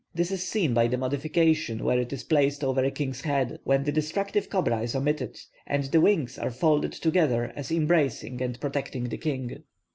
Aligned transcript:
This 0.15 0.31
is 0.31 0.41
seen 0.43 0.73
by 0.73 0.87
the 0.87 0.97
modification 0.97 1.83
where 1.83 1.99
it 1.99 2.11
is 2.11 2.23
placed 2.23 2.63
over 2.63 2.83
a 2.83 2.89
king's 2.89 3.21
head, 3.21 3.59
when 3.65 3.83
the 3.83 3.91
destructive 3.91 4.49
cobra 4.49 4.81
is 4.81 4.95
omitted, 4.95 5.37
and 5.67 5.83
the 5.83 6.01
wings 6.01 6.39
are 6.39 6.49
folded 6.49 6.93
together 6.93 7.53
as 7.55 7.69
embracing 7.71 8.41
and 8.41 8.59
protecting 8.59 9.09
the 9.09 9.17
king. 9.19 9.61